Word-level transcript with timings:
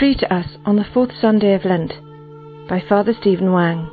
Three 0.00 0.14
to 0.14 0.34
Us 0.34 0.56
on 0.64 0.76
the 0.76 0.86
Fourth 0.94 1.10
Sunday 1.20 1.52
of 1.52 1.66
Lent 1.66 1.92
by 2.66 2.80
Father 2.88 3.12
Stephen 3.20 3.52
Wang. 3.52 3.90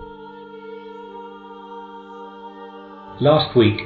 Last 3.19 3.57
week, 3.57 3.81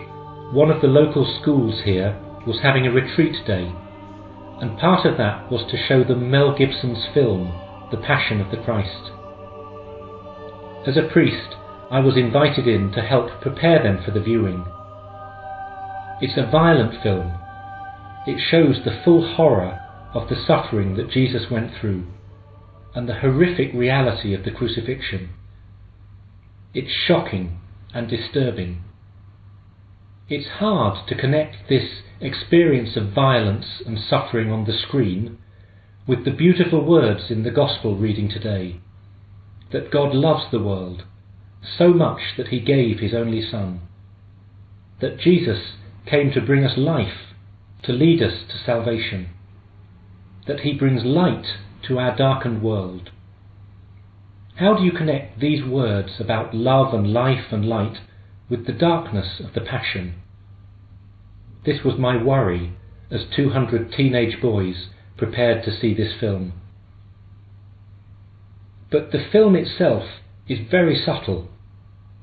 one 0.54 0.70
of 0.70 0.81
the 0.84 0.88
local 0.88 1.26
schools 1.42 1.81
here 1.84 2.15
was 2.46 2.60
having 2.62 2.86
a 2.86 2.92
retreat 2.92 3.44
day, 3.47 3.73
and 4.62 4.78
part 4.78 5.04
of 5.07 5.18
that 5.18 5.52
was 5.52 5.65
to 5.71 5.84
show 5.88 6.04
them 6.04 6.29
Mel 6.29 6.55
Gibson's 6.55 7.07
film, 7.12 7.52
The 7.90 7.98
Passion 7.98 8.40
of 8.40 8.52
the 8.52 8.64
Christ. 8.64 9.10
As 10.86 10.98
a 10.98 11.10
priest, 11.12 11.56
I 11.90 12.02
was 12.02 12.18
invited 12.18 12.68
in 12.68 12.92
to 12.92 13.02
help 13.02 13.42
prepare 13.42 13.82
them 13.82 14.04
for 14.06 14.12
the 14.12 14.22
viewing. 14.22 14.64
It's 16.22 16.38
a 16.38 16.52
violent 16.52 17.02
film. 17.02 17.34
It 18.28 18.40
shows 18.40 18.86
the 18.86 19.02
full 19.04 19.34
horror 19.34 19.80
of 20.14 20.28
the 20.30 20.36
suffering 20.36 20.96
that 20.98 21.09
Jesus 21.09 21.50
went 21.50 21.71
through 21.80 22.05
and 22.93 23.07
the 23.07 23.20
horrific 23.20 23.74
reality 23.74 24.34
of 24.34 24.43
the 24.43 24.51
crucifixion. 24.51 25.29
It's 26.74 26.92
shocking 26.92 27.60
and 27.93 28.10
disturbing. 28.10 28.84
It's 30.29 30.47
hard 30.60 31.07
to 31.07 31.15
connect 31.15 31.70
this 31.70 32.02
experience 32.20 32.95
of 32.95 33.14
violence 33.14 33.81
and 33.86 33.97
suffering 34.00 34.52
on 34.52 34.66
the 34.66 34.78
screen 34.78 35.38
with 36.08 36.25
the 36.25 36.31
beautiful 36.31 36.84
words 36.84 37.30
in 37.30 37.44
the 37.44 37.52
Gospel 37.52 37.98
reading 37.98 38.30
today 38.30 38.81
that 39.72 39.92
God 39.92 40.14
loves 40.14 40.52
the 40.52 40.62
world 40.62 41.03
so 41.78 41.94
much 41.94 42.20
that 42.38 42.50
he 42.50 42.59
gave 42.59 43.00
his 43.00 43.14
only 43.14 43.42
Son, 43.42 43.81
that 45.00 45.20
Jesus 45.20 45.73
came 46.06 46.31
to 46.31 46.42
bring 46.42 46.66
us 46.66 46.78
life, 46.78 47.34
to 47.84 47.94
lead 47.94 48.22
us 48.22 48.44
to 48.50 48.58
salvation 48.66 49.30
that 50.52 50.59
he 50.59 50.73
brings 50.73 51.05
light 51.05 51.45
to 51.88 51.97
our 51.97 52.14
darkened 52.14 52.61
world. 52.61 53.09
How 54.58 54.75
do 54.75 54.83
you 54.83 54.92
connect 54.92 55.39
these 55.39 55.64
words 55.64 56.20
about 56.20 56.53
love 56.53 56.94
and 56.94 57.14
life 57.14 57.53
and 57.53 57.66
light 57.66 58.00
with 58.50 58.66
the 58.66 58.73
darkness 58.73 59.39
of 59.39 59.53
the 59.53 59.61
Passion? 59.61 60.16
This 61.66 61.86
was 61.86 61.98
my 61.98 62.22
worry 62.22 62.73
as 63.09 63.22
200 63.34 63.94
teenage 63.94 64.42
boys 64.42 64.88
prepared 65.16 65.64
to 65.64 65.72
see 65.72 65.94
this 65.94 66.11
film. 66.20 66.52
But 68.92 69.14
the 69.14 69.26
film 69.31 69.56
itself 69.56 70.04
is 70.50 70.59
very 70.70 71.02
subtle 71.02 71.48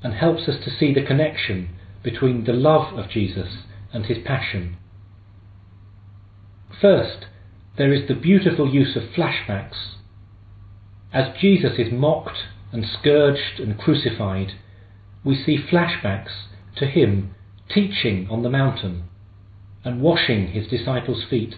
and 0.03 0.13
helps 0.13 0.43
us 0.49 0.63
to 0.65 0.71
see 0.71 0.93
the 0.93 1.07
connection 1.07 1.71
between 2.03 2.45
the 2.45 2.53
love 2.53 2.93
of 2.99 3.09
Jesus 3.09 3.49
and 3.91 4.05
his 4.05 4.19
passion. 4.23 4.77
First, 6.79 7.25
there 7.79 7.93
is 7.93 8.09
the 8.09 8.15
beautiful 8.15 8.69
use 8.69 8.97
of 8.97 9.05
flashbacks. 9.17 9.95
As 11.13 11.39
Jesus 11.41 11.79
is 11.79 11.93
mocked 11.93 12.39
and 12.73 12.85
scourged 12.85 13.61
and 13.61 13.79
crucified, 13.79 14.53
we 15.25 15.41
see 15.43 15.57
flashbacks 15.57 16.49
to 16.77 16.87
him 16.87 17.35
teaching 17.73 18.27
on 18.31 18.43
the 18.43 18.51
mountain 18.51 19.05
and 19.85 20.03
washing 20.03 20.49
his 20.49 20.67
disciples' 20.67 21.25
feet 21.31 21.55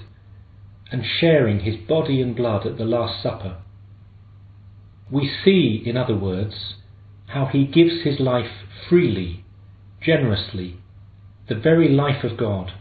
and 0.92 1.02
sharing 1.04 1.60
his 1.60 1.76
body 1.76 2.20
and 2.20 2.36
blood 2.36 2.66
at 2.66 2.76
the 2.76 2.84
Last 2.84 3.22
Supper. 3.22 3.56
We 5.10 5.30
see, 5.42 5.82
in 5.84 5.96
other 5.96 6.16
words, 6.16 6.74
how 7.28 7.46
he 7.46 7.64
gives 7.64 8.02
his 8.02 8.20
life 8.20 8.50
freely, 8.88 9.44
generously, 10.02 10.76
the 11.48 11.54
very 11.54 11.88
life 11.88 12.22
of 12.24 12.36
God 12.36 12.72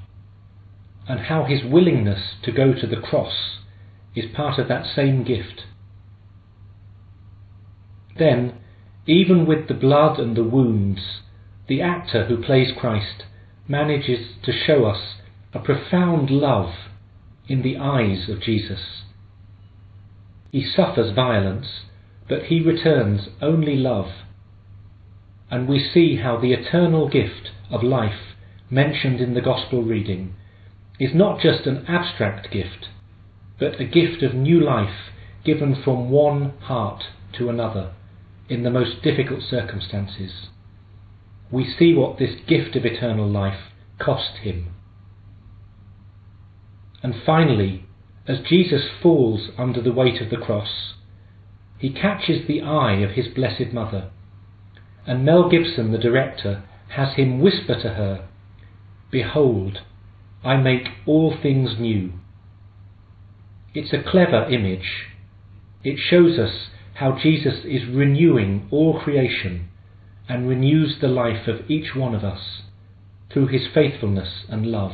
and 1.09 1.21
how 1.21 1.43
his 1.43 1.63
willingness 1.63 2.35
to 2.43 2.51
go 2.51 2.71
to 2.71 2.85
the 2.85 3.01
cross 3.01 3.57
is 4.15 4.25
part 4.35 4.59
of 4.59 4.67
that 4.67 4.85
same 4.95 5.23
gift. 5.23 5.63
Then, 8.17 8.53
even 9.07 9.47
with 9.47 9.67
the 9.67 9.73
blood 9.73 10.19
and 10.19 10.37
the 10.37 10.43
wounds, 10.43 11.21
the 11.67 11.81
actor 11.81 12.25
who 12.25 12.43
plays 12.43 12.71
Christ 12.79 13.23
manages 13.67 14.35
to 14.43 14.51
show 14.51 14.85
us 14.85 15.15
a 15.51 15.59
profound 15.59 16.29
love 16.29 16.73
in 17.47 17.63
the 17.63 17.77
eyes 17.77 18.29
of 18.29 18.41
Jesus. 18.41 19.01
He 20.51 20.63
suffers 20.63 21.15
violence, 21.15 21.67
but 22.27 22.43
he 22.43 22.61
returns 22.61 23.29
only 23.41 23.77
love. 23.77 24.11
And 25.49 25.67
we 25.67 25.79
see 25.91 26.17
how 26.17 26.37
the 26.39 26.53
eternal 26.53 27.09
gift 27.09 27.49
of 27.71 27.81
life 27.81 28.35
mentioned 28.69 29.19
in 29.19 29.33
the 29.33 29.41
Gospel 29.41 29.81
reading 29.81 30.35
is 30.99 31.11
not 31.13 31.39
just 31.39 31.65
an 31.65 31.85
abstract 31.87 32.51
gift, 32.51 32.87
but 33.59 33.79
a 33.79 33.85
gift 33.85 34.21
of 34.21 34.33
new 34.33 34.59
life 34.59 35.11
given 35.45 35.81
from 35.83 36.09
one 36.09 36.51
heart 36.59 37.03
to 37.37 37.49
another 37.49 37.93
in 38.49 38.63
the 38.63 38.69
most 38.69 39.01
difficult 39.01 39.41
circumstances. 39.41 40.47
We 41.51 41.73
see 41.77 41.93
what 41.93 42.19
this 42.19 42.35
gift 42.47 42.75
of 42.75 42.85
eternal 42.85 43.27
life 43.27 43.59
cost 43.99 44.39
him. 44.41 44.73
And 47.01 47.15
finally, 47.25 47.85
as 48.27 48.39
Jesus 48.47 48.83
falls 49.01 49.49
under 49.57 49.81
the 49.81 49.93
weight 49.93 50.21
of 50.21 50.29
the 50.29 50.37
cross, 50.37 50.93
he 51.77 51.93
catches 51.93 52.45
the 52.47 52.61
eye 52.61 52.95
of 52.95 53.11
his 53.11 53.27
Blessed 53.27 53.73
Mother, 53.73 54.11
and 55.07 55.25
Mel 55.25 55.49
Gibson, 55.49 55.91
the 55.91 55.97
director, 55.97 56.63
has 56.89 57.15
him 57.15 57.39
whisper 57.39 57.75
to 57.81 57.89
her, 57.93 58.27
Behold, 59.11 59.79
I 60.43 60.57
make 60.57 60.87
all 61.05 61.35
things 61.41 61.71
new. 61.79 62.13
It's 63.73 63.93
a 63.93 64.09
clever 64.09 64.45
image. 64.49 65.07
It 65.83 65.99
shows 65.99 66.39
us 66.39 66.67
how 66.95 67.17
Jesus 67.21 67.65
is 67.65 67.87
renewing 67.87 68.67
all 68.71 68.99
creation 68.99 69.69
and 70.27 70.47
renews 70.47 70.97
the 71.01 71.07
life 71.07 71.47
of 71.47 71.69
each 71.69 71.95
one 71.95 72.15
of 72.15 72.23
us 72.23 72.61
through 73.31 73.47
his 73.47 73.67
faithfulness 73.73 74.45
and 74.49 74.65
love, 74.65 74.93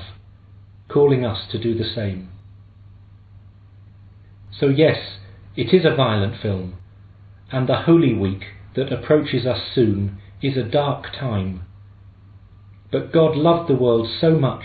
calling 0.88 1.25
us 1.25 1.47
to 1.51 1.59
do 1.59 1.78
the 1.78 1.89
same. 1.95 2.29
So, 4.59 4.67
yes, 4.67 4.97
it 5.55 5.73
is 5.73 5.85
a 5.85 5.95
violent 5.95 6.41
film, 6.41 6.75
and 7.51 7.67
the 7.67 7.84
Holy 7.84 8.13
Week 8.13 8.44
that 8.75 8.91
approaches 8.91 9.45
us 9.45 9.59
soon 9.73 10.17
is 10.41 10.57
a 10.57 10.63
dark 10.63 11.05
time. 11.17 11.63
But 12.91 13.11
God 13.11 13.35
loved 13.35 13.69
the 13.69 13.75
world 13.75 14.07
so 14.19 14.38
much 14.38 14.63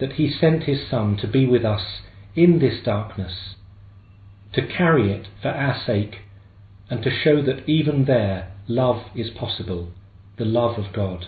that 0.00 0.12
he 0.12 0.30
sent 0.30 0.64
his 0.64 0.88
Son 0.88 1.16
to 1.16 1.26
be 1.26 1.46
with 1.46 1.64
us 1.64 2.00
in 2.34 2.58
this 2.58 2.82
darkness, 2.84 3.54
to 4.52 4.66
carry 4.66 5.12
it 5.12 5.26
for 5.42 5.48
our 5.48 5.80
sake, 5.84 6.16
and 6.90 7.02
to 7.02 7.10
show 7.10 7.42
that 7.42 7.68
even 7.68 8.04
there 8.04 8.52
love 8.66 9.02
is 9.14 9.30
possible, 9.30 9.90
the 10.36 10.44
love 10.44 10.78
of 10.78 10.92
God. 10.92 11.26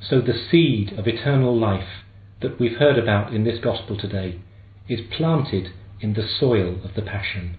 So 0.00 0.20
the 0.20 0.38
seed 0.50 0.92
of 0.98 1.06
eternal 1.06 1.58
life 1.58 2.04
that 2.42 2.60
we've 2.60 2.78
heard 2.78 2.98
about 2.98 3.32
in 3.32 3.44
this 3.44 3.58
Gospel 3.62 3.96
today 3.96 4.40
is 4.88 5.00
planted 5.16 5.70
in 6.00 6.14
the 6.14 6.28
soil 6.38 6.80
of 6.84 6.94
the 6.94 7.02
Passion. 7.02 7.56